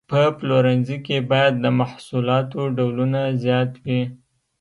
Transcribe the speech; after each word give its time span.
په 0.09 0.21
پلورنځي 0.37 0.97
کې 1.05 1.17
باید 1.31 1.53
د 1.57 1.65
محصولاتو 1.79 2.59
ډولونه 2.77 3.21
زیات 3.43 3.71
وي. 3.83 4.01